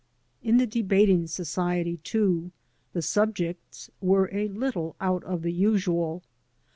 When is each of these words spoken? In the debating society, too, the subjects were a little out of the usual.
In 0.41 0.57
the 0.57 0.65
debating 0.65 1.27
society, 1.27 1.97
too, 1.97 2.49
the 2.91 3.03
subjects 3.03 3.91
were 4.01 4.31
a 4.33 4.47
little 4.47 4.95
out 4.99 5.23
of 5.25 5.43
the 5.43 5.53
usual. 5.53 6.23